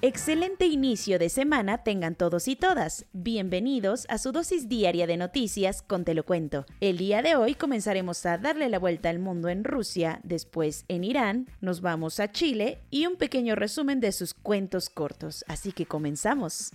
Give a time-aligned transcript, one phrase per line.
[0.00, 3.04] Excelente inicio de semana tengan todos y todas.
[3.12, 6.66] Bienvenidos a su dosis diaria de noticias con Te lo cuento.
[6.80, 11.02] El día de hoy comenzaremos a darle la vuelta al mundo en Rusia, después en
[11.02, 15.44] Irán, nos vamos a Chile y un pequeño resumen de sus cuentos cortos.
[15.48, 16.70] Así que comenzamos.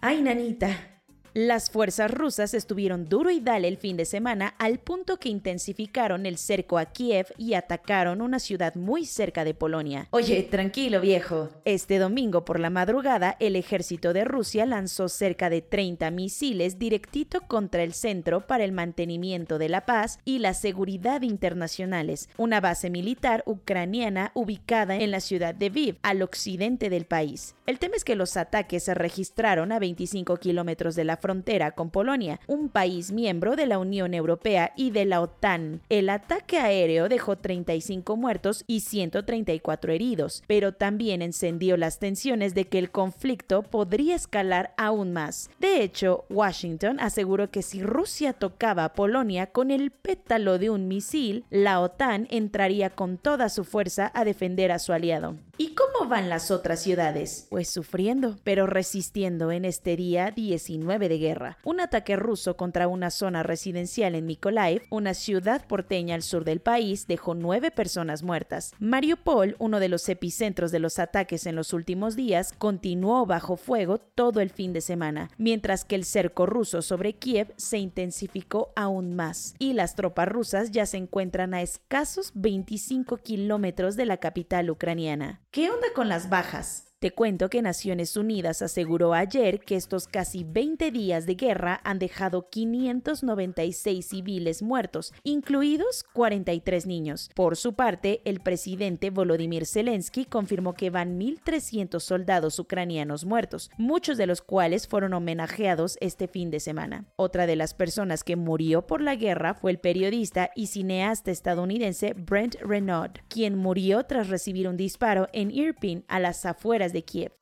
[0.00, 0.91] Ay, nanita,
[1.34, 6.26] las fuerzas rusas estuvieron duro y dale el fin de semana al punto que intensificaron
[6.26, 10.08] el cerco a Kiev y atacaron una ciudad muy cerca de Polonia.
[10.10, 11.48] Oye, tranquilo viejo.
[11.64, 17.40] Este domingo por la madrugada el ejército de Rusia lanzó cerca de 30 misiles directito
[17.40, 22.90] contra el Centro para el Mantenimiento de la Paz y la Seguridad Internacionales, una base
[22.90, 27.54] militar ucraniana ubicada en la ciudad de Viv, al occidente del país.
[27.66, 31.88] El tema es que los ataques se registraron a 25 kilómetros de la frontera con
[31.88, 35.80] Polonia, un país miembro de la Unión Europea y de la OTAN.
[35.88, 42.66] El ataque aéreo dejó 35 muertos y 134 heridos, pero también encendió las tensiones de
[42.66, 45.48] que el conflicto podría escalar aún más.
[45.60, 50.88] De hecho, Washington aseguró que si Rusia tocaba a Polonia con el pétalo de un
[50.88, 55.36] misil, la OTAN entraría con toda su fuerza a defender a su aliado.
[55.58, 57.46] ¿Y cómo van las otras ciudades?
[57.50, 61.58] Pues sufriendo, pero resistiendo en este día 19 de guerra.
[61.64, 66.60] Un ataque ruso contra una zona residencial en Mykolaiv, una ciudad porteña al sur del
[66.60, 68.72] país, dejó nueve personas muertas.
[68.78, 73.98] Mariupol, uno de los epicentros de los ataques en los últimos días, continuó bajo fuego
[73.98, 79.14] todo el fin de semana, mientras que el cerco ruso sobre Kiev se intensificó aún
[79.14, 84.70] más y las tropas rusas ya se encuentran a escasos 25 kilómetros de la capital
[84.70, 85.40] ucraniana.
[85.50, 86.91] ¿Qué onda con las bajas?
[87.02, 91.98] Te cuento que Naciones Unidas aseguró ayer que estos casi 20 días de guerra han
[91.98, 97.28] dejado 596 civiles muertos, incluidos 43 niños.
[97.34, 104.16] Por su parte, el presidente Volodymyr Zelensky confirmó que van 1.300 soldados ucranianos muertos, muchos
[104.16, 107.06] de los cuales fueron homenajeados este fin de semana.
[107.16, 112.12] Otra de las personas que murió por la guerra fue el periodista y cineasta estadounidense
[112.12, 117.32] Brent Renaud, quien murió tras recibir un disparo en Irpin, a las afueras de Kiev.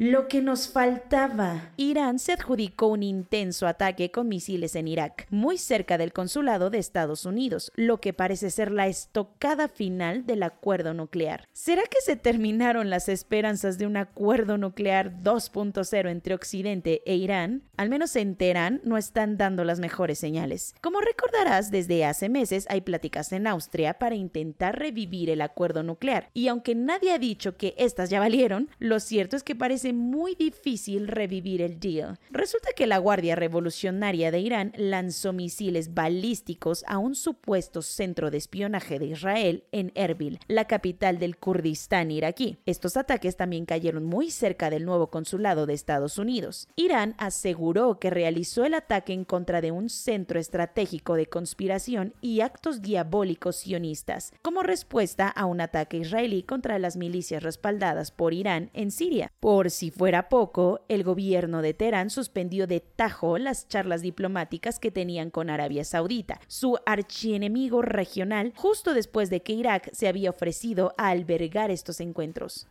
[0.00, 1.72] Lo que nos faltaba.
[1.76, 6.78] Irán se adjudicó un intenso ataque con misiles en Irak, muy cerca del consulado de
[6.78, 11.48] Estados Unidos, lo que parece ser la estocada final del acuerdo nuclear.
[11.52, 17.64] ¿Será que se terminaron las esperanzas de un acuerdo nuclear 2.0 entre Occidente e Irán?
[17.76, 20.76] Al menos en Teherán no están dando las mejores señales.
[20.80, 26.30] Como recordarás, desde hace meses hay pláticas en Austria para intentar revivir el acuerdo nuclear,
[26.34, 30.34] y aunque nadie ha dicho que estas ya valieron, lo cierto es que parece muy
[30.34, 32.18] difícil revivir el deal.
[32.30, 38.38] Resulta que la Guardia Revolucionaria de Irán lanzó misiles balísticos a un supuesto centro de
[38.38, 42.58] espionaje de Israel en Erbil, la capital del Kurdistán iraquí.
[42.66, 46.68] Estos ataques también cayeron muy cerca del nuevo consulado de Estados Unidos.
[46.76, 52.40] Irán aseguró que realizó el ataque en contra de un centro estratégico de conspiración y
[52.40, 58.70] actos diabólicos sionistas, como respuesta a un ataque israelí contra las milicias respaldadas por Irán
[58.74, 59.32] en Siria.
[59.40, 64.90] Por si fuera poco, el gobierno de Teherán suspendió de tajo las charlas diplomáticas que
[64.90, 70.94] tenían con Arabia Saudita, su archienemigo regional, justo después de que Irak se había ofrecido
[70.98, 72.66] a albergar estos encuentros.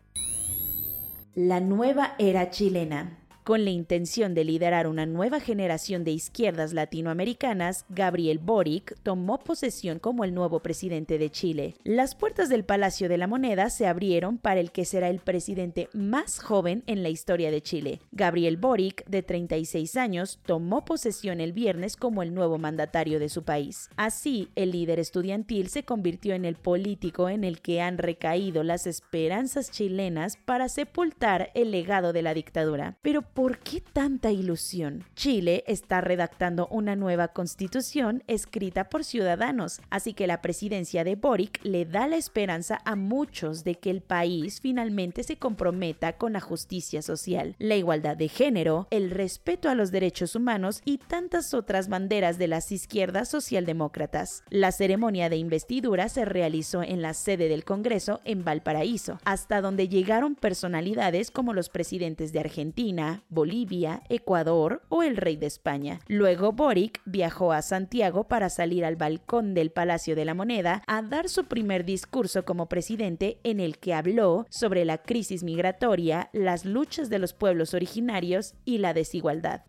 [1.33, 3.17] La nueva era chilena.
[3.47, 9.99] Con la intención de liderar una nueva generación de izquierdas latinoamericanas, Gabriel Boric tomó posesión
[9.99, 11.75] como el nuevo presidente de Chile.
[11.85, 15.87] Las puertas del Palacio de la Moneda se abrieron para el que será el presidente
[15.93, 18.01] más joven en la historia de Chile.
[18.11, 23.43] Gabriel Boric, de 36 años, tomó posesión el viernes como el nuevo mandatario de su
[23.43, 23.89] país.
[23.95, 28.87] Así, el líder estudiantil se convirtió en el político en el que han recaído las
[28.87, 32.97] esperanzas chilenas para sepultar el legado de la dictadura.
[33.01, 35.03] Pero ¿por qué tanta ilusión?
[35.15, 41.59] Chile está redactando una nueva constitución escrita por ciudadanos, así que la presidencia de Boric
[41.61, 46.41] le da la esperanza a muchos de que el país finalmente se comprometa con la
[46.41, 51.89] justicia social, la igualdad de género, el respeto a los derechos humanos y tantas otras
[51.89, 54.41] banderas de las izquierdas socialdemócratas.
[54.49, 59.89] La ceremonia de investidura se realizó en la sede del Congreso en Valparaíso, hasta donde
[59.89, 65.99] llegaron personalidades como los presidentes de Argentina, Bolivia, Ecuador o el rey de España.
[66.07, 71.01] Luego Boric viajó a Santiago para salir al balcón del Palacio de la Moneda a
[71.01, 76.65] dar su primer discurso como presidente en el que habló sobre la crisis migratoria, las
[76.65, 79.63] luchas de los pueblos originarios y la desigualdad.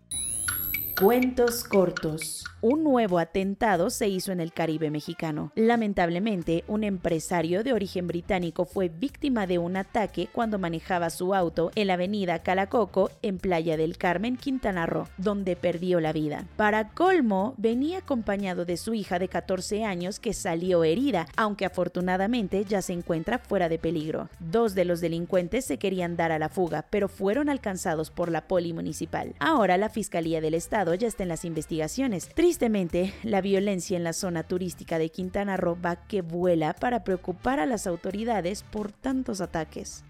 [1.00, 2.44] Cuentos cortos.
[2.60, 5.52] Un nuevo atentado se hizo en el Caribe mexicano.
[5.54, 11.70] Lamentablemente, un empresario de origen británico fue víctima de un ataque cuando manejaba su auto
[11.76, 16.46] en la avenida Calacoco en Playa del Carmen, Quintana Roo, donde perdió la vida.
[16.56, 22.64] Para colmo, venía acompañado de su hija de 14 años que salió herida, aunque afortunadamente
[22.64, 24.30] ya se encuentra fuera de peligro.
[24.40, 28.48] Dos de los delincuentes se querían dar a la fuga, pero fueron alcanzados por la
[28.48, 29.36] poli municipal.
[29.38, 32.28] Ahora la Fiscalía del Estado ya está en las investigaciones.
[32.34, 37.60] Tristemente, la violencia en la zona turística de Quintana Roo va que vuela para preocupar
[37.60, 40.04] a las autoridades por tantos ataques.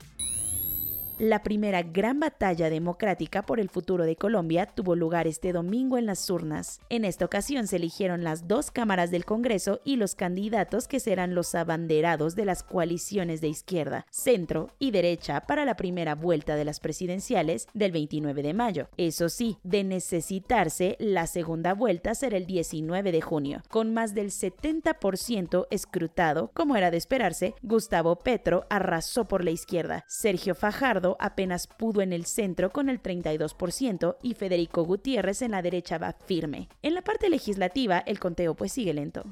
[1.18, 6.06] La primera gran batalla democrática por el futuro de Colombia tuvo lugar este domingo en
[6.06, 6.80] las urnas.
[6.90, 11.34] En esta ocasión se eligieron las dos cámaras del Congreso y los candidatos que serán
[11.34, 16.64] los abanderados de las coaliciones de izquierda, centro y derecha para la primera vuelta de
[16.64, 18.88] las presidenciales del 29 de mayo.
[18.96, 24.30] Eso sí, de necesitarse, la segunda vuelta será el 19 de junio, con más del
[24.30, 31.66] 70% escrutado, como era de esperarse, Gustavo Petro arrasó por la izquierda, Sergio Fajardo apenas
[31.66, 36.68] pudo en el centro con el 32% y Federico Gutiérrez en la derecha va firme.
[36.82, 39.24] En la parte legislativa el conteo pues sigue lento.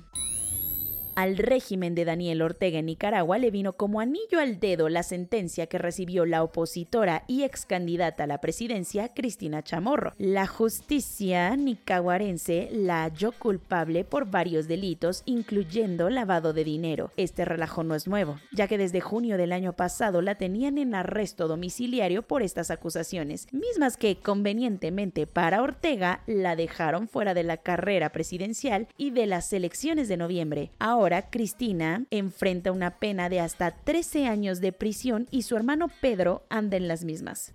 [1.17, 5.67] Al régimen de Daniel Ortega en Nicaragua le vino como anillo al dedo la sentencia
[5.67, 10.13] que recibió la opositora y ex candidata a la presidencia, Cristina Chamorro.
[10.19, 17.11] La justicia nicaragüense la halló culpable por varios delitos, incluyendo lavado de dinero.
[17.17, 20.95] Este relajo no es nuevo, ya que desde junio del año pasado la tenían en
[20.95, 27.57] arresto domiciliario por estas acusaciones, mismas que convenientemente para Ortega la dejaron fuera de la
[27.57, 30.73] carrera presidencial y de las elecciones de noviembre.
[30.79, 35.87] Ahora Ahora Cristina enfrenta una pena de hasta 13 años de prisión y su hermano
[36.01, 37.55] Pedro anda en las mismas.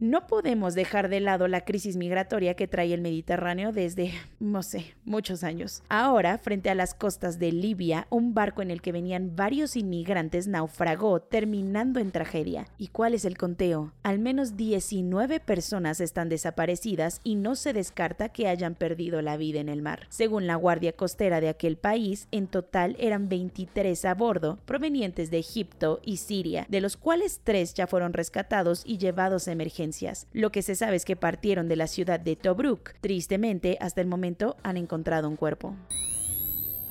[0.00, 4.10] No podemos dejar de lado la crisis migratoria que trae el Mediterráneo desde,
[4.40, 5.84] no sé, muchos años.
[5.88, 10.48] Ahora, frente a las costas de Libia, un barco en el que venían varios inmigrantes
[10.48, 12.66] naufragó, terminando en tragedia.
[12.76, 13.92] ¿Y cuál es el conteo?
[14.02, 19.60] Al menos 19 personas están desaparecidas y no se descarta que hayan perdido la vida
[19.60, 20.06] en el mar.
[20.08, 25.38] Según la Guardia Costera de aquel país, en total eran 23 a bordo, provenientes de
[25.38, 29.83] Egipto y Siria, de los cuales tres ya fueron rescatados y llevados a emergencia
[30.32, 32.94] lo que se sabe es que partieron de la ciudad de Tobruk.
[33.00, 35.74] Tristemente, hasta el momento han encontrado un cuerpo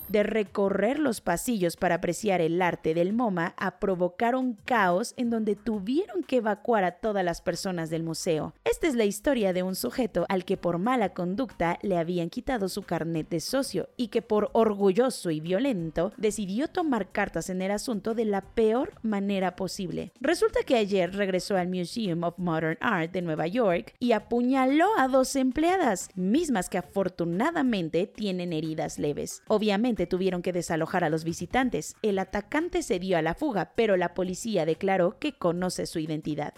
[0.09, 5.29] de recorrer los pasillos para apreciar el arte del MoMA a provocar un caos en
[5.29, 8.53] donde tuvieron que evacuar a todas las personas del museo.
[8.63, 12.69] Esta es la historia de un sujeto al que por mala conducta le habían quitado
[12.69, 17.71] su carnet de socio y que por orgulloso y violento decidió tomar cartas en el
[17.71, 20.11] asunto de la peor manera posible.
[20.19, 25.07] Resulta que ayer regresó al Museum of Modern Art de Nueva York y apuñaló a
[25.07, 29.41] dos empleadas, mismas que afortunadamente tienen heridas leves.
[29.47, 31.95] Obviamente tuvieron que desalojar a los visitantes.
[32.01, 36.53] El atacante se dio a la fuga, pero la policía declaró que conoce su identidad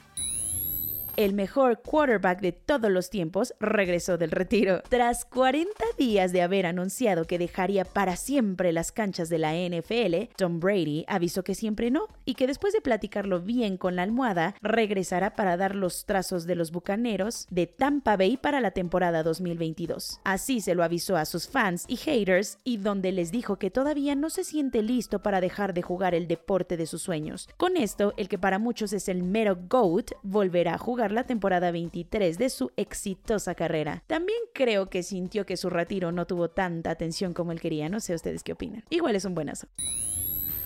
[1.17, 4.81] el mejor quarterback de todos los tiempos, regresó del retiro.
[4.89, 10.34] Tras 40 días de haber anunciado que dejaría para siempre las canchas de la NFL,
[10.36, 14.55] Tom Brady avisó que siempre no y que después de platicarlo bien con la almohada,
[14.62, 20.19] regresará para dar los trazos de los bucaneros de Tampa Bay para la temporada 2022.
[20.24, 24.15] Así se lo avisó a sus fans y haters y donde les dijo que todavía
[24.15, 27.50] no se siente listo para dejar de jugar el deporte de sus sueños.
[27.57, 31.72] Con esto, el que para muchos es el mero GOAT volverá a jugar la temporada
[31.72, 34.04] 23 de su exitosa carrera.
[34.08, 38.00] También creo que sintió que su retiro no tuvo tanta atención como él quería, no
[38.00, 38.84] sé ustedes qué opinan.
[38.90, 39.68] Igual es un buenazo.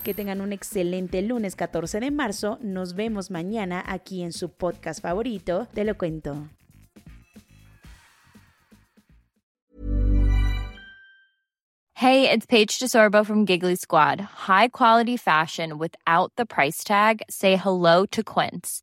[0.04, 2.58] Que tengan un excelente lunes 14 de marzo.
[2.62, 5.68] Nos vemos mañana aquí en su podcast favorito.
[5.74, 6.48] Te lo cuento.
[12.00, 14.22] Hey, it's Paige DeSorbo from Giggly Squad.
[14.22, 17.20] High quality fashion without the price tag.
[17.28, 18.82] Say hello to Quince.